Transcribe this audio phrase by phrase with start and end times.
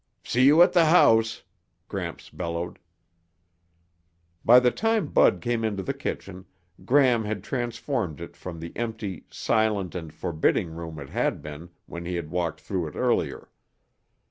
[0.23, 1.43] "See you at the house,"
[1.87, 2.79] Gramps bellowed.
[4.43, 6.45] By the time Bud came into the kitchen,
[6.83, 12.05] Gram had transformed it from the empty, silent and forbidding room it had been when
[12.05, 13.49] he had walked through it earlier.